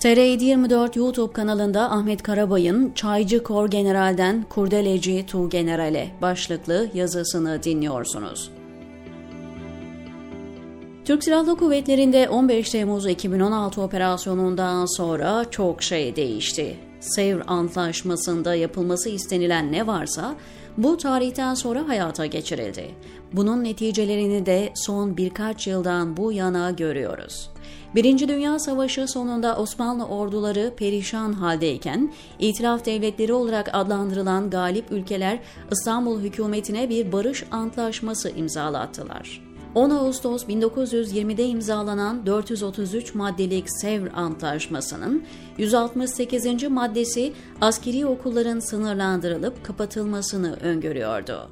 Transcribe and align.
TR724 0.00 0.98
YouTube 0.98 1.32
kanalında 1.32 1.90
Ahmet 1.90 2.22
Karabay'ın 2.22 2.92
Çaycı 2.94 3.42
Kor 3.42 3.70
General'den 3.70 4.44
Kurdeleci 4.48 5.26
Tu 5.26 5.48
General'e 5.48 6.10
başlıklı 6.22 6.88
yazısını 6.94 7.62
dinliyorsunuz. 7.62 8.50
Türk 11.04 11.24
Silahlı 11.24 11.56
Kuvvetleri'nde 11.56 12.28
15 12.28 12.70
Temmuz 12.70 13.06
2016 13.06 13.82
operasyonundan 13.82 14.96
sonra 14.96 15.44
çok 15.50 15.82
şey 15.82 16.16
değişti. 16.16 16.76
Sevr 17.00 17.42
Antlaşması'nda 17.46 18.54
yapılması 18.54 19.08
istenilen 19.08 19.72
ne 19.72 19.86
varsa 19.86 20.34
bu 20.76 20.96
tarihten 20.96 21.54
sonra 21.54 21.88
hayata 21.88 22.26
geçirildi. 22.26 22.90
Bunun 23.32 23.64
neticelerini 23.64 24.46
de 24.46 24.72
son 24.74 25.16
birkaç 25.16 25.66
yıldan 25.66 26.16
bu 26.16 26.32
yana 26.32 26.70
görüyoruz. 26.70 27.50
Birinci 27.94 28.28
Dünya 28.28 28.58
Savaşı 28.58 29.08
sonunda 29.08 29.56
Osmanlı 29.56 30.06
orduları 30.06 30.72
perişan 30.76 31.32
haldeyken, 31.32 32.12
itiraf 32.38 32.84
devletleri 32.84 33.32
olarak 33.32 33.70
adlandırılan 33.72 34.50
galip 34.50 34.92
ülkeler 34.92 35.38
İstanbul 35.72 36.20
hükümetine 36.20 36.88
bir 36.88 37.12
barış 37.12 37.44
antlaşması 37.50 38.30
imzalattılar. 38.30 39.42
10 39.74 39.90
Ağustos 39.90 40.44
1920'de 40.44 41.46
imzalanan 41.46 42.26
433 42.26 43.14
maddelik 43.14 43.64
Sevr 43.80 44.08
Antlaşması'nın 44.14 45.24
168. 45.58 46.68
maddesi 46.68 47.32
askeri 47.60 48.06
okulların 48.06 48.60
sınırlandırılıp 48.60 49.64
kapatılmasını 49.64 50.56
öngörüyordu. 50.56 51.50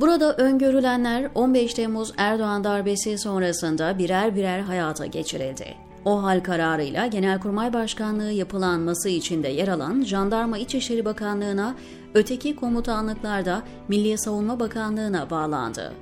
Burada 0.00 0.34
öngörülenler 0.34 1.30
15 1.34 1.74
Temmuz 1.74 2.12
Erdoğan 2.16 2.64
darbesi 2.64 3.18
sonrasında 3.18 3.98
birer 3.98 4.36
birer 4.36 4.60
hayata 4.60 5.06
geçirildi. 5.06 5.74
O 6.04 6.22
hal 6.22 6.40
kararıyla 6.40 7.06
Genelkurmay 7.06 7.72
Başkanlığı 7.72 8.32
yapılanması 8.32 9.08
içinde 9.08 9.48
yer 9.48 9.68
alan 9.68 10.02
Jandarma 10.02 10.58
İçişleri 10.58 11.04
Bakanlığı'na, 11.04 11.74
öteki 12.14 12.56
komutanlıklarda 12.56 13.62
Milli 13.88 14.18
Savunma 14.18 14.60
Bakanlığı'na 14.60 15.30
bağlandı. 15.30 15.92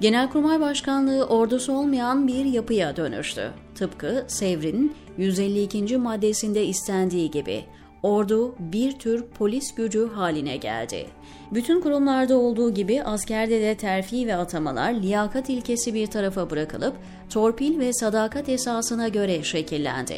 Genelkurmay 0.00 0.60
Başkanlığı 0.60 1.24
ordusu 1.24 1.72
olmayan 1.72 2.28
bir 2.28 2.44
yapıya 2.44 2.96
dönüştü. 2.96 3.50
Tıpkı 3.74 4.24
Sevr'in 4.28 4.94
152. 5.18 5.96
maddesinde 5.96 6.66
istendiği 6.66 7.30
gibi 7.30 7.64
ordu 8.06 8.54
bir 8.58 8.92
tür 8.98 9.24
polis 9.38 9.74
gücü 9.74 10.08
haline 10.08 10.56
geldi. 10.56 11.06
Bütün 11.54 11.80
kurumlarda 11.80 12.38
olduğu 12.38 12.74
gibi 12.74 13.02
askerde 13.02 13.60
de 13.60 13.74
terfi 13.74 14.26
ve 14.26 14.36
atamalar 14.36 14.92
liyakat 14.92 15.50
ilkesi 15.50 15.94
bir 15.94 16.06
tarafa 16.06 16.50
bırakılıp 16.50 16.96
torpil 17.30 17.78
ve 17.78 17.92
sadakat 17.92 18.48
esasına 18.48 19.08
göre 19.08 19.42
şekillendi. 19.42 20.16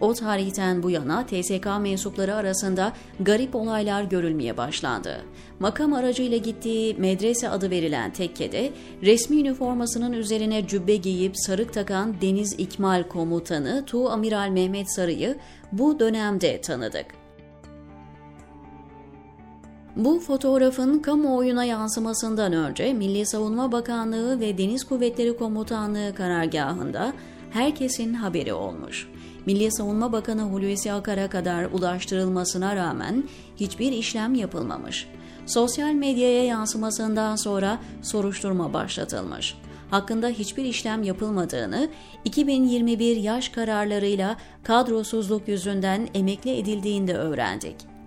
O 0.00 0.14
tarihten 0.14 0.82
bu 0.82 0.90
yana 0.90 1.26
TSK 1.26 1.66
mensupları 1.80 2.34
arasında 2.34 2.92
garip 3.20 3.54
olaylar 3.54 4.02
görülmeye 4.02 4.56
başlandı. 4.56 5.24
Makam 5.60 5.92
aracıyla 5.92 6.36
gittiği 6.36 6.94
medrese 6.94 7.48
adı 7.48 7.70
verilen 7.70 8.12
tekkede 8.12 8.70
resmi 9.02 9.40
üniformasının 9.40 10.12
üzerine 10.12 10.66
cübbe 10.66 10.96
giyip 10.96 11.32
sarık 11.34 11.72
takan 11.72 12.20
Deniz 12.20 12.54
İkmal 12.58 13.08
Komutanı 13.08 13.84
Tu 13.86 14.10
Amiral 14.10 14.48
Mehmet 14.48 14.94
Sarı'yı 14.94 15.36
bu 15.72 16.00
dönemde 16.00 16.60
tanıdık. 16.60 17.27
Bu 19.98 20.20
fotoğrafın 20.20 20.98
kamuoyuna 20.98 21.64
yansımasından 21.64 22.52
önce 22.52 22.92
Milli 22.92 23.26
Savunma 23.26 23.72
Bakanlığı 23.72 24.40
ve 24.40 24.58
Deniz 24.58 24.84
Kuvvetleri 24.84 25.36
Komutanlığı 25.36 26.14
karargahında 26.14 27.12
herkesin 27.50 28.14
haberi 28.14 28.52
olmuş. 28.52 29.08
Milli 29.46 29.72
Savunma 29.72 30.12
Bakanı 30.12 30.42
Hulusi 30.42 30.92
Akar'a 30.92 31.30
kadar 31.30 31.64
ulaştırılmasına 31.64 32.76
rağmen 32.76 33.24
hiçbir 33.56 33.92
işlem 33.92 34.34
yapılmamış. 34.34 35.08
Sosyal 35.46 35.92
medyaya 35.92 36.44
yansımasından 36.44 37.36
sonra 37.36 37.78
soruşturma 38.02 38.72
başlatılmış. 38.72 39.54
Hakkında 39.90 40.28
hiçbir 40.28 40.64
işlem 40.64 41.02
yapılmadığını, 41.02 41.88
2021 42.24 43.16
yaş 43.16 43.48
kararlarıyla 43.48 44.36
kadrosuzluk 44.62 45.48
yüzünden 45.48 46.08
emekli 46.14 46.58
edildiğinde 46.58 47.14
öğrendik. 47.14 47.97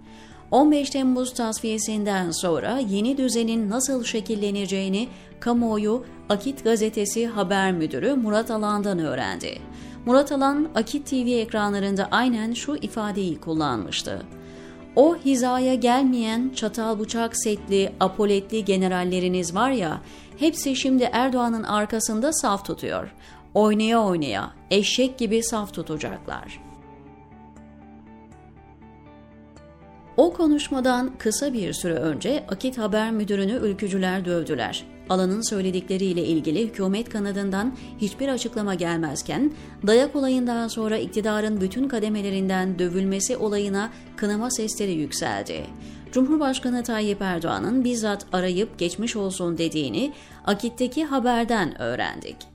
15 0.52 0.90
Temmuz 0.90 1.34
tasfiyesinden 1.34 2.32
sonra 2.32 2.80
yeni 2.90 3.18
düzenin 3.18 3.70
nasıl 3.70 4.04
şekilleneceğini 4.04 5.08
kamuoyu 5.40 6.06
Akit 6.30 6.64
gazetesi 6.64 7.28
haber 7.28 7.72
müdürü 7.72 8.14
Murat 8.14 8.52
Alan'dan 8.52 9.00
öğrendi. 9.00 9.60
Murat 10.06 10.32
Alan 10.32 10.70
Akit 10.76 11.08
TV 11.08 11.16
ekranlarında 11.16 12.08
aynen 12.12 12.54
şu 12.54 12.76
ifadeyi 12.76 13.40
kullanmıştı. 13.40 14.26
O 14.96 15.16
hizaya 15.16 15.76
gelmeyen 15.76 16.52
çatal 16.56 17.00
bıçak 17.00 17.38
setli, 17.38 17.94
apoletli 18.00 18.66
generalleriniz 18.66 19.56
var 19.56 19.72
ya, 19.72 20.02
hepsi 20.38 20.76
şimdi 20.76 21.10
Erdoğan'ın 21.12 21.64
arkasında 21.64 22.34
saf 22.34 22.66
tutuyor. 22.66 23.14
Oynaya 23.54 24.04
oynaya, 24.04 24.52
eşek 24.72 25.18
gibi 25.18 25.44
saf 25.44 25.74
tutacaklar.'' 25.74 26.71
O 30.18 30.34
konuşmadan 30.34 31.12
kısa 31.18 31.54
bir 31.54 31.74
süre 31.74 31.94
önce 31.94 32.46
Akit 32.50 32.78
Haber 32.78 33.12
Müdürünü 33.12 33.52
ülkücüler 33.52 34.26
dövdüler. 34.26 34.84
Alanın 35.10 35.50
söyledikleriyle 35.50 36.26
ilgili 36.26 36.68
hükümet 36.68 37.10
kanadından 37.10 37.76
hiçbir 38.02 38.28
açıklama 38.28 38.76
gelmezken, 38.76 39.52
dayak 39.88 40.16
olayından 40.16 40.68
sonra 40.68 40.98
iktidarın 40.98 41.62
bütün 41.62 41.88
kademelerinden 41.88 42.80
dövülmesi 42.80 43.38
olayına 43.38 43.90
kınama 44.16 44.52
sesleri 44.52 44.92
yükseldi. 44.92 45.66
Cumhurbaşkanı 46.12 46.84
Tayyip 46.84 47.22
Erdoğan'ın 47.22 47.84
bizzat 47.84 48.26
arayıp 48.34 48.80
geçmiş 48.80 49.16
olsun 49.16 49.58
dediğini 49.58 50.14
Akit'teki 50.46 51.06
haberden 51.06 51.82
öğrendik. 51.82 52.51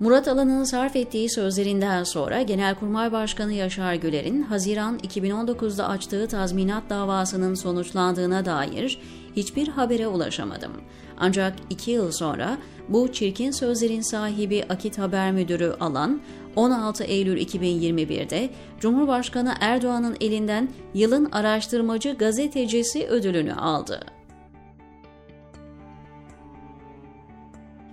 Murat 0.00 0.28
Alan'ın 0.28 0.64
sarf 0.64 0.96
ettiği 0.96 1.30
sözlerinden 1.30 2.04
sonra 2.04 2.42
Genelkurmay 2.42 3.12
Başkanı 3.12 3.52
Yaşar 3.52 3.94
Güler'in 3.94 4.42
Haziran 4.42 4.98
2019'da 4.98 5.88
açtığı 5.88 6.28
tazminat 6.28 6.90
davasının 6.90 7.54
sonuçlandığına 7.54 8.44
dair 8.44 9.00
hiçbir 9.36 9.68
habere 9.68 10.06
ulaşamadım. 10.06 10.72
Ancak 11.16 11.54
iki 11.70 11.90
yıl 11.90 12.12
sonra 12.12 12.58
bu 12.88 13.12
çirkin 13.12 13.50
sözlerin 13.50 14.00
sahibi 14.00 14.64
Akit 14.68 14.98
Haber 14.98 15.32
Müdürü 15.32 15.76
Alan, 15.80 16.20
16 16.56 17.04
Eylül 17.04 17.40
2021'de 17.40 18.50
Cumhurbaşkanı 18.80 19.54
Erdoğan'ın 19.60 20.16
elinden 20.20 20.68
yılın 20.94 21.28
araştırmacı 21.32 22.14
gazetecisi 22.18 23.06
ödülünü 23.06 23.54
aldı. 23.54 24.17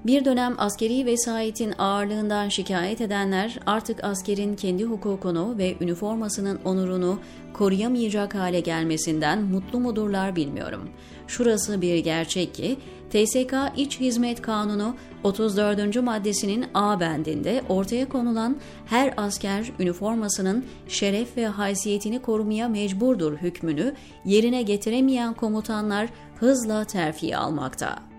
Bir 0.06 0.26
dönem 0.26 0.56
askeri 0.58 1.06
vesayetin 1.06 1.74
ağırlığından 1.78 2.50
şikayet 2.50 3.02
edenler 3.02 3.60
artık 3.66 4.04
askerin 4.04 4.56
kendi 4.56 4.84
hukukunu 4.84 5.58
ve 5.58 5.76
üniformasının 5.82 6.60
onurunu 6.66 7.20
koruyamayacak 7.54 8.36
hale 8.36 8.60
gelmesinden 8.60 9.42
mutlu 9.42 9.80
mudurlar 9.80 10.36
bilmiyorum. 10.36 10.90
Şurası 11.28 11.82
bir 11.82 11.98
gerçek 11.98 12.54
ki 12.56 12.78
TSK 13.10 13.54
İç 13.78 14.00
Hizmet 14.00 14.42
Kanunu 14.42 14.96
34. 15.24 16.02
maddesinin 16.04 16.66
A 16.74 17.00
bendinde 17.00 17.62
ortaya 17.70 18.10
konulan 18.10 18.58
her 18.86 19.14
asker 19.18 19.72
üniformasının 19.80 20.66
şeref 20.88 21.38
ve 21.38 21.48
haysiyetini 21.48 22.22
korumaya 22.22 22.70
mecburdur 22.70 23.38
hükmünü 23.38 23.94
yerine 24.26 24.62
getiremeyen 24.62 25.34
komutanlar 25.34 26.10
hızla 26.36 26.84
terfi 26.86 27.38
almakta. 27.38 28.15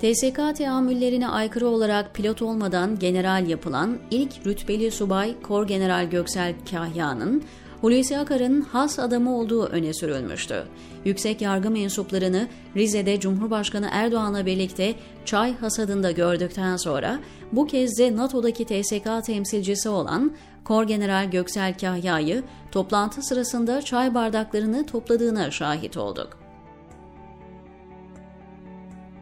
TSK 0.00 0.56
teamüllerine 0.56 1.28
aykırı 1.28 1.68
olarak 1.68 2.14
pilot 2.14 2.42
olmadan 2.42 2.98
general 2.98 3.48
yapılan 3.48 3.98
ilk 4.10 4.46
rütbeli 4.46 4.90
subay 4.90 5.40
Kor 5.42 5.66
General 5.66 6.10
Göksel 6.10 6.54
Kahya'nın 6.70 7.42
Hulusi 7.80 8.18
Akar'ın 8.18 8.60
has 8.60 8.98
adamı 8.98 9.38
olduğu 9.38 9.64
öne 9.64 9.94
sürülmüştü. 9.94 10.64
Yüksek 11.04 11.40
yargı 11.40 11.70
mensuplarını 11.70 12.48
Rize'de 12.76 13.20
Cumhurbaşkanı 13.20 13.88
Erdoğan'la 13.92 14.46
birlikte 14.46 14.94
çay 15.24 15.56
hasadında 15.56 16.10
gördükten 16.10 16.76
sonra 16.76 17.18
bu 17.52 17.66
kez 17.66 17.98
de 17.98 18.16
NATO'daki 18.16 18.64
TSK 18.64 19.26
temsilcisi 19.26 19.88
olan 19.88 20.32
Kor 20.64 20.84
General 20.84 21.30
Göksel 21.30 21.78
Kahya'yı 21.78 22.42
toplantı 22.72 23.22
sırasında 23.22 23.82
çay 23.82 24.14
bardaklarını 24.14 24.86
topladığına 24.86 25.50
şahit 25.50 25.96
olduk. 25.96 26.39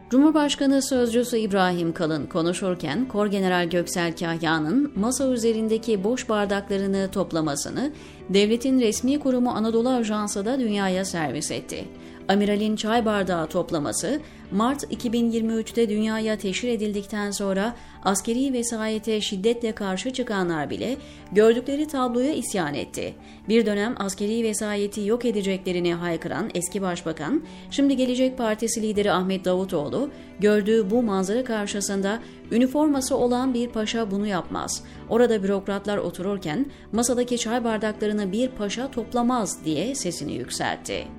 Cumhurbaşkanı 0.09 0.81
Sözcüsü 0.81 1.37
İbrahim 1.37 1.93
Kalın 1.93 2.25
konuşurken 2.25 3.07
Korgeneral 3.07 3.69
Göksel 3.69 4.17
Kahya'nın 4.17 4.91
masa 4.95 5.27
üzerindeki 5.27 6.03
boş 6.03 6.29
bardaklarını 6.29 7.09
toplamasını 7.11 7.91
devletin 8.29 8.79
resmi 8.79 9.19
kurumu 9.19 9.49
Anadolu 9.49 9.89
Ajansı 9.89 10.45
da 10.45 10.59
dünyaya 10.59 11.05
servis 11.05 11.51
etti. 11.51 11.85
Amiralin 12.29 12.75
çay 12.75 13.05
bardağı 13.05 13.47
toplaması, 13.47 14.19
Mart 14.51 14.83
2023'te 14.83 15.89
dünyaya 15.89 16.37
teşhir 16.37 16.69
edildikten 16.69 17.31
sonra 17.31 17.75
askeri 18.03 18.53
vesayete 18.53 19.21
şiddetle 19.21 19.71
karşı 19.71 20.13
çıkanlar 20.13 20.69
bile 20.69 20.97
gördükleri 21.31 21.87
tabloya 21.87 22.33
isyan 22.33 22.73
etti. 22.73 23.13
Bir 23.49 23.65
dönem 23.65 23.95
askeri 23.97 24.43
vesayeti 24.43 25.01
yok 25.01 25.25
edeceklerini 25.25 25.93
haykıran 25.93 26.49
eski 26.53 26.81
başbakan, 26.81 27.43
şimdi 27.71 27.95
Gelecek 27.95 28.37
Partisi 28.37 28.81
lideri 28.81 29.11
Ahmet 29.11 29.45
Davutoğlu, 29.45 30.09
gördüğü 30.39 30.91
bu 30.91 31.03
manzara 31.03 31.43
karşısında 31.43 32.19
üniforması 32.51 33.17
olan 33.17 33.53
bir 33.53 33.69
paşa 33.69 34.11
bunu 34.11 34.27
yapmaz. 34.27 34.83
Orada 35.09 35.43
bürokratlar 35.43 35.97
otururken 35.97 36.65
masadaki 36.91 37.37
çay 37.37 37.63
bardaklarını 37.63 38.31
bir 38.31 38.49
paşa 38.49 38.91
toplamaz 38.91 39.65
diye 39.65 39.95
sesini 39.95 40.33
yükseltti. 40.33 41.18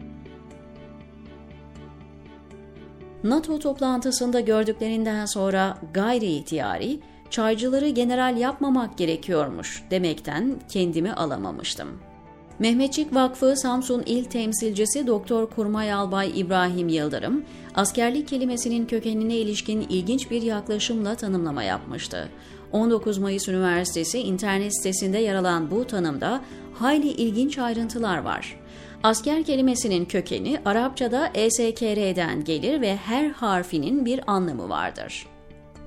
NATO 3.25 3.59
toplantısında 3.59 4.41
gördüklerinden 4.41 5.27
sonra 5.27 5.79
gayri 5.95 6.27
ihtiyari, 6.27 7.01
çaycıları 7.31 7.89
general 7.89 8.37
yapmamak 8.37 8.99
gerekiyormuş 8.99 9.83
demekten 9.91 10.61
kendimi 10.69 11.13
alamamıştım. 11.13 11.89
Mehmetçik 12.59 13.15
Vakfı 13.15 13.57
Samsun 13.57 14.03
İl 14.07 14.25
Temsilcisi 14.25 15.07
Doktor 15.07 15.51
Kurmay 15.51 15.93
Albay 15.93 16.41
İbrahim 16.41 16.89
Yıldırım, 16.89 17.45
askerlik 17.75 18.29
kelimesinin 18.29 18.87
kökenine 18.87 19.37
ilişkin 19.37 19.81
ilginç 19.81 20.31
bir 20.31 20.43
yaklaşımla 20.43 21.15
tanımlama 21.15 21.63
yapmıştı. 21.63 22.29
19 22.73 23.19
Mayıs 23.19 23.49
Üniversitesi 23.49 24.19
internet 24.19 24.77
sitesinde 24.77 25.19
yer 25.19 25.35
alan 25.35 25.71
bu 25.71 25.87
tanımda 25.87 26.41
hayli 26.75 27.09
ilginç 27.09 27.59
ayrıntılar 27.59 28.19
var. 28.19 28.61
Asker 29.03 29.43
kelimesinin 29.43 30.05
kökeni 30.05 30.59
Arapçada 30.65 31.31
eskr'den 31.35 32.45
gelir 32.45 32.81
ve 32.81 32.97
her 32.97 33.29
harfinin 33.31 34.05
bir 34.05 34.21
anlamı 34.27 34.69
vardır. 34.69 35.27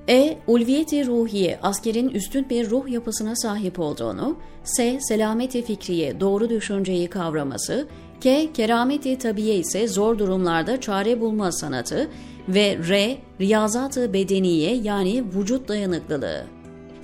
E. 0.08 0.38
Ulviyeti 0.46 1.06
ruhiye, 1.06 1.58
askerin 1.62 2.08
üstün 2.08 2.50
bir 2.50 2.70
ruh 2.70 2.88
yapısına 2.88 3.36
sahip 3.36 3.80
olduğunu, 3.80 4.36
S. 4.64 5.00
Selameti 5.00 5.62
fikriye, 5.62 6.20
doğru 6.20 6.50
düşünceyi 6.50 7.10
kavraması, 7.10 7.88
K. 8.20 8.52
Kerameti 8.52 9.18
tabiye 9.18 9.56
ise 9.56 9.88
zor 9.88 10.18
durumlarda 10.18 10.80
çare 10.80 11.20
bulma 11.20 11.52
sanatı 11.52 12.08
ve 12.48 12.78
R. 12.88 13.18
Riyazatı 13.40 14.12
bedeniye 14.12 14.74
yani 14.74 15.24
vücut 15.34 15.68
dayanıklılığı. 15.68 16.53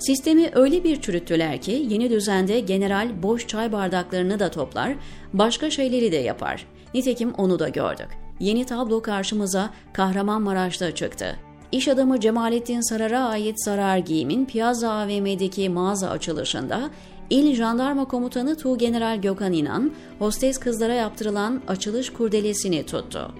Sistemi 0.01 0.49
öyle 0.53 0.83
bir 0.83 1.01
çürüttüler 1.01 1.61
ki 1.61 1.85
yeni 1.89 2.09
düzende 2.09 2.59
general 2.59 3.23
boş 3.23 3.47
çay 3.47 3.71
bardaklarını 3.71 4.39
da 4.39 4.51
toplar, 4.51 4.95
başka 5.33 5.69
şeyleri 5.69 6.11
de 6.11 6.15
yapar. 6.15 6.65
Nitekim 6.93 7.33
onu 7.33 7.59
da 7.59 7.69
gördük. 7.69 8.07
Yeni 8.39 8.65
tablo 8.65 9.01
karşımıza 9.01 9.69
Kahramanmaraş'ta 9.93 10.95
çıktı. 10.95 11.35
İş 11.71 11.87
adamı 11.87 12.19
Cemalettin 12.19 12.81
Sarar'a 12.81 13.25
ait 13.25 13.63
Sarar 13.63 13.97
Giyim'in 13.97 14.45
Piazza 14.45 14.91
AVM'deki 14.91 15.69
mağaza 15.69 16.09
açılışında 16.09 16.89
İl 17.29 17.55
Jandarma 17.55 18.05
Komutanı 18.05 18.57
Tuğgeneral 18.57 19.21
Gökhan 19.21 19.53
İnan, 19.53 19.91
hostes 20.19 20.57
kızlara 20.57 20.93
yaptırılan 20.93 21.61
açılış 21.67 22.13
kurdelesini 22.13 22.85
tuttu. 22.85 23.31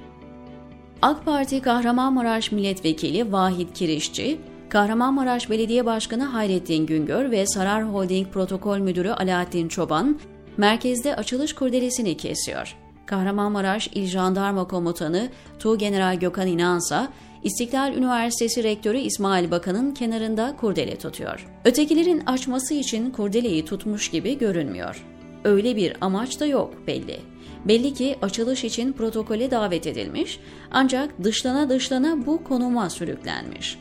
AK 1.02 1.26
Parti 1.26 1.62
Kahramanmaraş 1.62 2.52
Milletvekili 2.52 3.32
Vahit 3.32 3.74
Kirişçi, 3.74 4.40
Kahramanmaraş 4.72 5.50
Belediye 5.50 5.86
Başkanı 5.86 6.24
Hayrettin 6.24 6.86
Güngör 6.86 7.32
ve 7.32 7.48
Sarar 7.48 7.94
Holding 7.94 8.28
Protokol 8.28 8.78
Müdürü 8.78 9.12
Alaaddin 9.12 9.68
Çoban, 9.68 10.20
merkezde 10.58 11.16
açılış 11.16 11.54
kurdelesini 11.54 12.18
kesiyor. 12.18 12.76
Kahramanmaraş 13.06 13.88
İl 13.88 14.06
Jandarma 14.06 14.68
Komutanı 14.68 15.30
Tuğgeneral 15.60 16.20
Gökhan 16.20 16.48
İnansa, 16.48 17.08
İstiklal 17.44 17.94
Üniversitesi 17.94 18.64
Rektörü 18.64 18.98
İsmail 18.98 19.52
Bakan'ın 19.52 19.94
kenarında 19.94 20.56
kurdele 20.60 20.98
tutuyor. 20.98 21.48
Ötekilerin 21.66 22.24
açması 22.26 22.74
için 22.74 23.12
kurdeleyi 23.12 23.66
tutmuş 23.66 24.12
gibi 24.12 24.38
görünmüyor. 24.38 25.06
Öyle 25.44 25.76
bir 25.76 25.94
amaç 26.02 26.40
da 26.40 26.46
yok 26.46 26.74
belli. 26.88 27.20
Belli 27.66 27.94
ki 27.94 28.18
açılış 28.22 28.64
için 28.64 28.94
protokole 28.94 29.52
davet 29.52 29.88
edilmiş 29.88 30.40
ancak 30.72 31.24
dışlana 31.24 31.70
dışlana 31.70 32.26
bu 32.26 32.44
konuma 32.44 32.90
sürüklenmiş. 32.90 33.78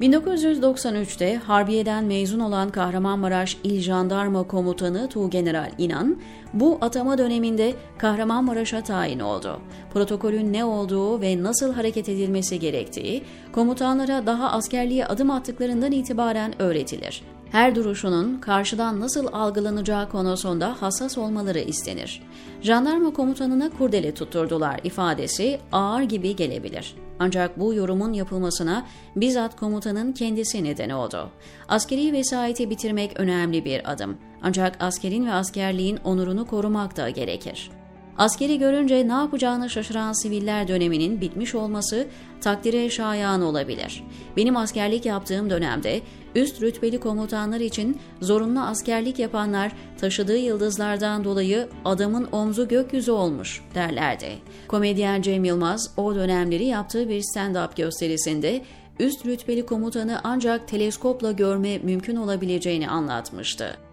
1993'te 0.00 1.36
Harbiye'den 1.36 2.04
mezun 2.04 2.40
olan 2.40 2.70
Kahramanmaraş 2.70 3.56
İl 3.64 3.80
Jandarma 3.80 4.42
Komutanı 4.42 5.08
Tuğgeneral 5.08 5.70
İnan, 5.78 6.20
bu 6.52 6.78
atama 6.80 7.18
döneminde 7.18 7.74
Kahramanmaraş'a 7.98 8.82
tayin 8.82 9.20
oldu. 9.20 9.60
Protokolün 9.92 10.52
ne 10.52 10.64
olduğu 10.64 11.20
ve 11.20 11.42
nasıl 11.42 11.74
hareket 11.74 12.08
edilmesi 12.08 12.58
gerektiği, 12.58 13.22
komutanlara 13.52 14.26
daha 14.26 14.50
askerliğe 14.50 15.06
adım 15.06 15.30
attıklarından 15.30 15.92
itibaren 15.92 16.62
öğretilir. 16.62 17.22
Her 17.52 17.74
duruşunun 17.74 18.38
karşıdan 18.38 19.00
nasıl 19.00 19.26
algılanacağı 19.32 20.08
konusunda 20.08 20.82
hassas 20.82 21.18
olmaları 21.18 21.58
istenir. 21.58 22.22
Jandarma 22.62 23.12
komutanına 23.12 23.70
kurdele 23.70 24.14
tutturdular 24.14 24.80
ifadesi 24.84 25.60
ağır 25.72 26.02
gibi 26.02 26.36
gelebilir. 26.36 26.94
Ancak 27.18 27.60
bu 27.60 27.74
yorumun 27.74 28.12
yapılmasına 28.12 28.86
bizzat 29.16 29.56
komutanın 29.56 30.12
kendisi 30.12 30.64
neden 30.64 30.90
oldu. 30.90 31.30
Askeri 31.68 32.12
vesayeti 32.12 32.70
bitirmek 32.70 33.20
önemli 33.20 33.64
bir 33.64 33.92
adım. 33.92 34.16
Ancak 34.42 34.76
askerin 34.80 35.26
ve 35.26 35.32
askerliğin 35.32 35.96
onurunu 36.04 36.46
korumak 36.46 36.96
da 36.96 37.10
gerekir. 37.10 37.70
Askeri 38.18 38.58
görünce 38.58 39.08
ne 39.08 39.12
yapacağını 39.12 39.70
şaşıran 39.70 40.12
siviller 40.12 40.68
döneminin 40.68 41.20
bitmiş 41.20 41.54
olması 41.54 42.06
takdire 42.40 42.90
şayan 42.90 43.42
olabilir. 43.42 44.04
Benim 44.36 44.56
askerlik 44.56 45.06
yaptığım 45.06 45.50
dönemde 45.50 46.00
üst 46.34 46.62
rütbeli 46.62 47.00
komutanlar 47.00 47.60
için 47.60 48.00
zorunlu 48.20 48.60
askerlik 48.60 49.18
yapanlar 49.18 49.72
taşıdığı 50.00 50.36
yıldızlardan 50.36 51.24
dolayı 51.24 51.68
adamın 51.84 52.28
omzu 52.32 52.68
gökyüzü 52.68 53.10
olmuş 53.10 53.62
derlerdi. 53.74 54.28
Komedyen 54.68 55.22
Cem 55.22 55.44
Yılmaz 55.44 55.94
o 55.96 56.14
dönemleri 56.14 56.64
yaptığı 56.64 57.08
bir 57.08 57.20
stand-up 57.20 57.76
gösterisinde 57.76 58.62
üst 59.00 59.26
rütbeli 59.26 59.66
komutanı 59.66 60.20
ancak 60.24 60.68
teleskopla 60.68 61.32
görme 61.32 61.78
mümkün 61.78 62.16
olabileceğini 62.16 62.88
anlatmıştı. 62.88 63.85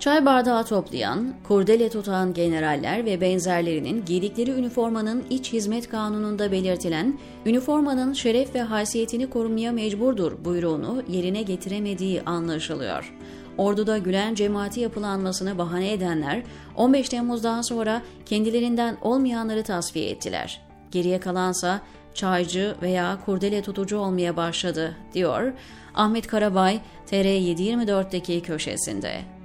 Çay 0.00 0.26
bardağı 0.26 0.64
toplayan, 0.64 1.34
kurdele 1.48 1.88
tutan 1.88 2.34
generaller 2.34 3.04
ve 3.04 3.20
benzerlerinin 3.20 4.04
giydikleri 4.04 4.50
üniformanın 4.50 5.24
iç 5.30 5.52
hizmet 5.52 5.88
kanununda 5.88 6.52
belirtilen 6.52 7.18
üniformanın 7.46 8.12
şeref 8.12 8.54
ve 8.54 8.62
haysiyetini 8.62 9.30
korumaya 9.30 9.72
mecburdur 9.72 10.44
buyruğunu 10.44 11.02
yerine 11.08 11.42
getiremediği 11.42 12.22
anlaşılıyor. 12.22 13.14
Orduda 13.58 13.98
Gülen 13.98 14.34
cemaati 14.34 14.80
yapılanmasını 14.80 15.58
bahane 15.58 15.92
edenler 15.92 16.42
15 16.76 17.08
Temmuz'dan 17.08 17.62
sonra 17.62 18.02
kendilerinden 18.26 18.96
olmayanları 19.02 19.62
tasfiye 19.62 20.10
ettiler. 20.10 20.62
Geriye 20.90 21.20
kalansa 21.20 21.80
çaycı 22.14 22.74
veya 22.82 23.18
kurdele 23.26 23.62
tutucu 23.62 23.98
olmaya 23.98 24.36
başladı, 24.36 24.96
diyor 25.14 25.52
Ahmet 25.94 26.26
Karabay 26.26 26.80
TR724'deki 27.10 28.42
köşesinde. 28.42 29.39